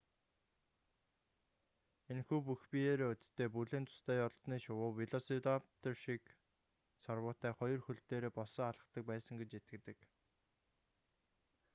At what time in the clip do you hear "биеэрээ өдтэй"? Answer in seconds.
2.71-3.47